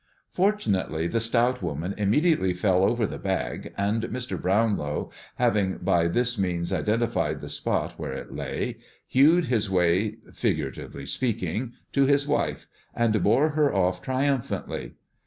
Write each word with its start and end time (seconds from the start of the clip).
Fortunately, 0.31 1.07
the 1.07 1.19
stout 1.19 1.61
woman 1.61 1.93
immediately 1.95 2.55
fell 2.55 2.83
over 2.83 3.05
the 3.05 3.19
bag, 3.19 3.71
and 3.77 4.01
Mr. 4.01 4.41
Brownlow, 4.41 5.11
having 5.35 5.77
by 5.77 6.07
this 6.07 6.39
means 6.39 6.73
identified 6.73 7.39
the 7.39 7.47
spot 7.49 7.99
where 7.99 8.13
it 8.13 8.33
lay, 8.33 8.77
hewed 9.07 9.45
his 9.45 9.69
way, 9.69 10.17
figuratively 10.33 11.05
speaking, 11.05 11.73
to 11.93 12.07
his 12.07 12.27
wife 12.27 12.65
and 12.95 13.21
bore 13.21 13.49
her 13.49 13.71
off 13.71 14.01
triumphantly. 14.01 14.95